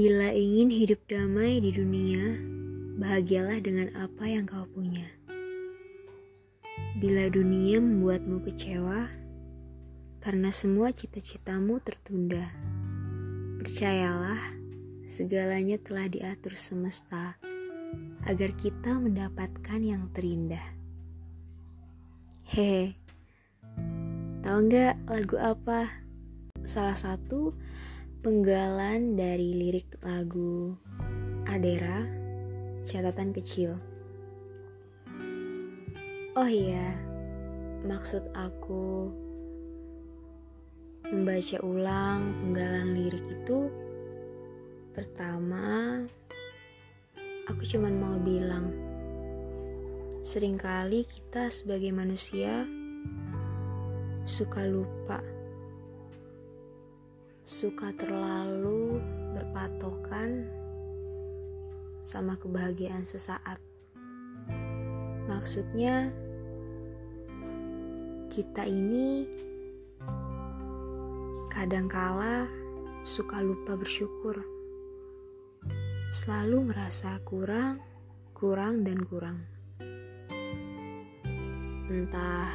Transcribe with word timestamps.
Bila 0.00 0.32
ingin 0.32 0.72
hidup 0.72 0.96
damai 1.12 1.60
di 1.60 1.76
dunia, 1.76 2.40
bahagialah 2.96 3.60
dengan 3.60 3.92
apa 3.92 4.24
yang 4.32 4.48
kau 4.48 4.64
punya. 4.64 5.04
Bila 6.96 7.28
dunia 7.28 7.84
membuatmu 7.84 8.40
kecewa, 8.48 9.12
karena 10.24 10.48
semua 10.56 10.88
cita-citamu 10.96 11.84
tertunda, 11.84 12.48
percayalah, 13.60 14.40
segalanya 15.04 15.76
telah 15.76 16.08
diatur 16.08 16.56
semesta 16.56 17.36
agar 18.24 18.56
kita 18.56 18.96
mendapatkan 18.96 19.80
yang 19.84 20.08
terindah. 20.16 20.64
Hehe, 22.48 22.96
tahu 24.40 24.64
nggak 24.64 24.96
lagu 25.12 25.36
apa? 25.36 25.92
Salah 26.64 26.96
satu 26.96 27.52
penggalan 28.20 29.16
dari 29.16 29.56
lirik 29.56 29.96
lagu 30.04 30.76
Adera, 31.48 32.04
catatan 32.84 33.32
kecil. 33.32 33.80
Oh 36.36 36.44
iya, 36.44 37.00
maksud 37.80 38.20
aku 38.36 39.08
membaca 41.08 41.58
ulang 41.64 42.36
penggalan 42.44 42.92
lirik 42.92 43.24
itu 43.24 43.72
pertama 44.92 46.04
aku 47.48 47.62
cuman 47.66 47.94
mau 47.98 48.20
bilang 48.20 48.68
sering 50.20 50.60
kali 50.60 51.08
kita 51.08 51.48
sebagai 51.48 51.90
manusia 51.90 52.68
suka 54.28 54.62
lupa 54.68 55.39
suka 57.50 57.90
terlalu 57.98 59.02
berpatokan 59.34 60.46
sama 61.98 62.38
kebahagiaan 62.38 63.02
sesaat. 63.02 63.58
Maksudnya, 65.26 66.14
kita 68.30 68.62
ini 68.70 69.26
kadangkala 71.50 72.46
suka 73.02 73.42
lupa 73.42 73.74
bersyukur, 73.74 74.46
selalu 76.14 76.70
merasa 76.70 77.18
kurang, 77.26 77.82
kurang, 78.30 78.86
dan 78.86 79.02
kurang. 79.02 79.42
Entah 81.90 82.54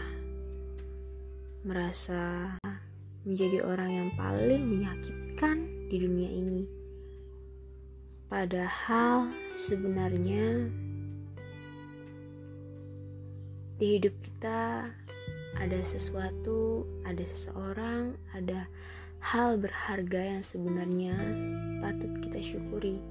merasa 1.68 2.56
menjadi 3.26 3.66
orang 3.66 3.90
yang 3.90 4.10
paling 4.14 4.64
menyakitkan 4.70 5.66
di 5.90 5.98
dunia 5.98 6.30
ini. 6.30 6.64
Padahal 8.30 9.34
sebenarnya 9.58 10.70
di 13.82 13.98
hidup 13.98 14.14
kita 14.22 14.88
ada 15.58 15.80
sesuatu, 15.82 16.86
ada 17.02 17.24
seseorang, 17.26 18.14
ada 18.38 18.70
hal 19.26 19.58
berharga 19.58 20.38
yang 20.38 20.44
sebenarnya 20.46 21.18
patut 21.82 22.14
kita 22.22 22.40
syukuri. 22.46 23.02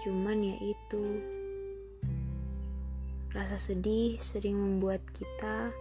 Cuman 0.00 0.40
ya 0.40 0.56
itu 0.64 1.04
rasa 3.36 3.60
sedih 3.60 4.16
sering 4.16 4.56
membuat 4.56 5.04
kita 5.12 5.74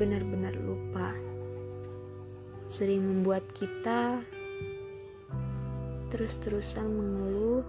benar-benar 0.00 0.56
lupa, 0.56 1.12
sering 2.64 3.04
membuat 3.04 3.44
kita 3.52 4.24
terus-terusan 6.08 6.88
mengeluh 6.88 7.60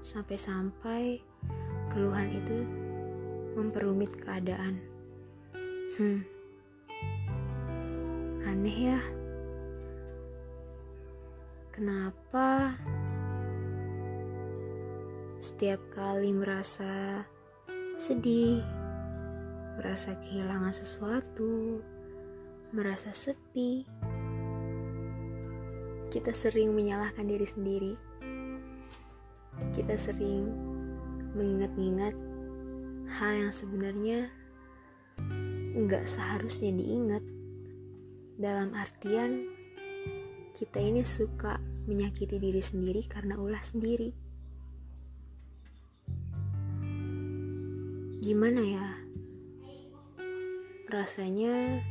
sampai-sampai 0.00 1.20
keluhan 1.92 2.32
itu 2.32 2.64
memperumit 3.60 4.08
keadaan. 4.24 4.80
Hmm, 6.00 6.24
aneh 8.48 8.96
ya. 8.96 9.00
Kenapa 11.76 12.72
setiap 15.36 15.80
kali 15.92 16.32
merasa 16.32 17.20
sedih, 18.00 18.64
merasa 19.80 20.12
kehilangan 20.20 20.76
sesuatu, 20.76 21.80
merasa 22.76 23.16
sepi. 23.16 23.88
Kita 26.12 26.36
sering 26.36 26.76
menyalahkan 26.76 27.24
diri 27.24 27.48
sendiri. 27.48 27.96
Kita 29.72 29.96
sering 29.96 30.52
mengingat-ingat 31.32 32.12
hal 33.08 33.32
yang 33.40 33.52
sebenarnya 33.56 34.28
nggak 35.72 36.04
seharusnya 36.04 36.76
diingat. 36.76 37.24
Dalam 38.36 38.76
artian, 38.76 39.48
kita 40.60 40.76
ini 40.76 41.08
suka 41.08 41.56
menyakiti 41.88 42.36
diri 42.36 42.60
sendiri 42.60 43.00
karena 43.08 43.40
ulah 43.40 43.64
sendiri. 43.64 44.12
Gimana 48.20 48.60
ya? 48.60 49.09
Rasanya 50.90 51.86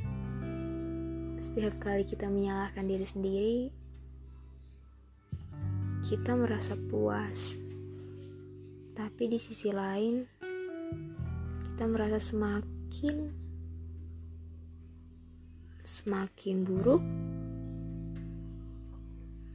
setiap 1.39 1.79
kali 1.79 2.03
kita 2.03 2.27
menyalahkan 2.27 2.83
diri 2.83 3.07
sendiri, 3.07 3.59
kita 6.03 6.35
merasa 6.35 6.75
puas. 6.75 7.63
Tapi 8.91 9.23
di 9.31 9.39
sisi 9.39 9.71
lain, 9.71 10.27
kita 11.63 11.87
merasa 11.87 12.19
semakin 12.19 13.31
semakin 15.87 16.67
buruk. 16.67 16.99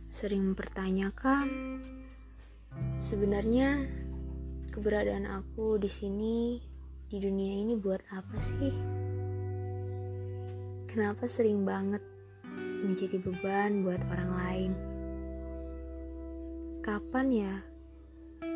Sering 0.09 0.41
mempertanyakan 0.41 1.47
sebenarnya 2.97 3.93
keberadaan 4.72 5.28
aku 5.28 5.77
di 5.77 5.93
sini 5.93 6.65
di 7.12 7.21
dunia 7.21 7.60
ini 7.60 7.77
buat 7.77 8.00
apa 8.09 8.41
sih? 8.41 9.03
Kenapa 10.94 11.27
sering 11.27 11.66
banget 11.66 11.99
menjadi 12.87 13.19
beban 13.19 13.82
buat 13.82 13.99
orang 14.15 14.31
lain? 14.31 14.72
Kapan 16.87 17.27
ya 17.34 17.55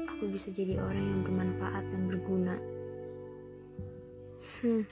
aku 0.06 0.30
bisa 0.30 0.54
jadi 0.54 0.78
orang 0.78 1.02
yang 1.02 1.20
bermanfaat 1.26 1.82
dan 1.90 2.06
berguna? 2.06 2.54
Hmm. 4.62 4.86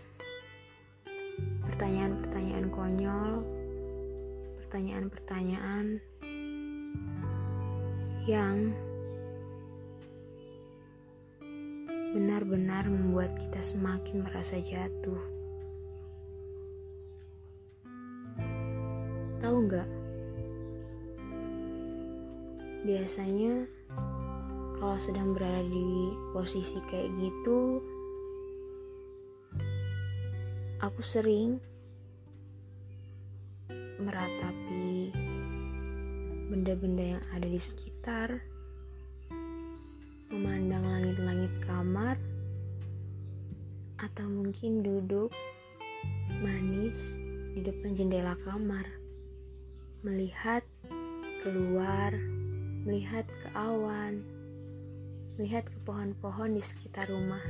Pertanyaan-pertanyaan 1.71 2.67
konyol, 2.75 3.31
pertanyaan-pertanyaan 4.67 6.03
yang 8.27 8.75
benar-benar 12.11 12.91
membuat 12.91 13.39
kita 13.39 13.63
semakin 13.63 14.27
merasa 14.27 14.59
jatuh. 14.59 15.36
Tahu 19.37 19.57
nggak? 19.69 19.89
Biasanya 22.87 23.69
kalau 24.77 24.97
sedang 24.97 25.37
berada 25.37 25.61
di 25.67 26.15
posisi 26.33 26.81
kayak 26.89 27.13
gitu, 27.21 27.81
aku 30.81 31.01
sering 31.01 31.61
meratapi 34.01 35.13
benda-benda 36.53 37.19
yang 37.19 37.25
ada 37.35 37.49
di 37.49 37.61
sekitar, 37.61 38.29
memandang 40.31 40.85
langit-langit 40.85 41.53
kamar, 41.65 42.17
atau 43.97 44.29
mungkin 44.29 44.85
duduk 44.85 45.33
manis 46.45 47.17
di 47.57 47.65
depan 47.65 47.97
jendela 47.97 48.37
kamar 48.45 49.06
melihat 50.07 50.63
keluar, 51.43 52.15
melihat 52.87 53.27
ke 53.27 53.49
awan, 53.59 54.23
melihat 55.35 55.67
ke 55.67 55.75
pohon-pohon 55.83 56.55
di 56.55 56.63
sekitar 56.63 57.11
rumah. 57.11 57.43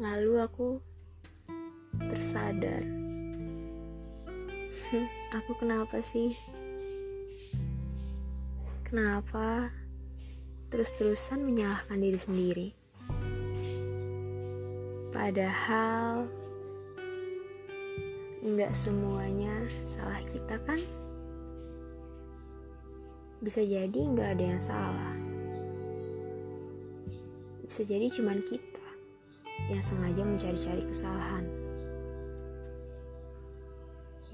Lalu 0.00 0.32
aku 0.40 0.80
tersadar, 2.08 2.80
aku 5.36 5.52
kenapa 5.60 6.00
sih? 6.00 6.32
Kenapa 8.88 9.68
terus-terusan 10.72 11.44
menyalahkan 11.44 12.00
diri 12.00 12.16
sendiri? 12.16 12.68
Padahal 15.12 16.28
nggak 18.44 18.76
semuanya 18.76 19.64
salah 19.88 20.20
kita 20.32 20.60
kan? 20.68 20.80
Bisa 23.40 23.64
jadi 23.64 23.96
nggak 23.96 24.36
ada 24.36 24.44
yang 24.44 24.62
salah. 24.62 25.16
Bisa 27.64 27.82
jadi 27.84 28.12
cuman 28.12 28.44
kita 28.44 28.86
yang 29.72 29.80
sengaja 29.80 30.22
mencari-cari 30.22 30.82
kesalahan. 30.84 31.44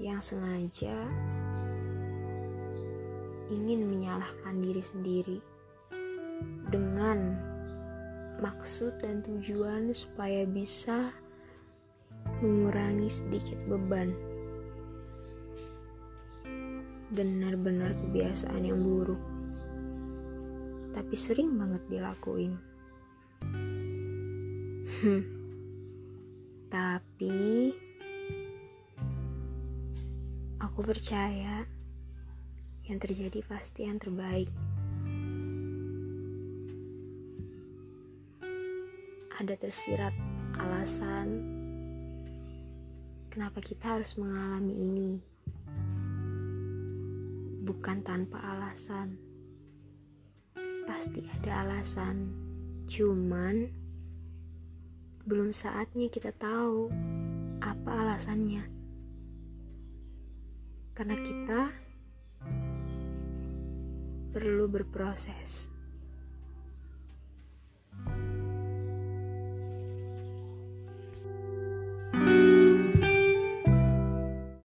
Yang 0.01 0.35
sengaja 0.35 0.97
ingin 3.51 3.87
menyalahkan 3.87 4.55
diri 4.59 4.83
sendiri 4.83 5.39
dengan 6.73 7.37
maksud 8.41 8.97
dan 8.99 9.21
tujuan 9.23 9.93
supaya 9.93 10.43
bisa 10.43 11.13
mengurangi 12.43 13.07
sedikit 13.07 13.55
beban. 13.71 14.11
Benar-benar 17.15 17.95
kebiasaan 17.95 18.67
yang 18.67 18.83
buruk, 18.83 19.21
tapi 20.91 21.15
sering 21.15 21.55
banget 21.55 21.79
dilakuin. 21.87 22.59
Hmm. 24.99 25.23
Tapi 26.67 27.71
aku 30.59 30.79
percaya 30.83 31.63
yang 32.83 32.99
terjadi 32.99 33.39
pasti 33.47 33.87
yang 33.87 34.01
terbaik. 34.01 34.51
Ada 39.39 39.55
tersirat 39.59 40.13
alasan 40.57 41.62
kenapa 43.33 43.65
kita 43.65 43.97
harus 43.97 44.13
mengalami 44.21 44.77
ini. 44.77 45.11
Bukan 47.65 48.05
tanpa 48.05 48.37
alasan. 48.37 49.17
Pasti 50.85 51.25
ada 51.25 51.65
alasan. 51.65 52.29
Cuman 52.85 53.73
belum 55.25 55.49
saatnya 55.49 56.13
kita 56.13 56.29
tahu 56.37 56.93
apa 57.57 57.91
alasannya. 58.05 58.69
Karena 60.93 61.17
kita 61.25 61.73
perlu 64.29 64.69
berproses. 64.69 65.72